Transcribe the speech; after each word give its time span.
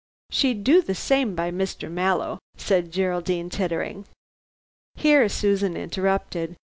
"She'd 0.31 0.63
do 0.63 0.81
the 0.81 0.95
same 0.95 1.35
by 1.35 1.51
Mr. 1.51 1.87
Mallow," 1.87 2.39
said 2.57 2.89
Geraldine, 2.91 3.51
tittering. 3.51 4.05
Here 4.95 5.29
Susan 5.29 5.77
interrupted. 5.77 6.55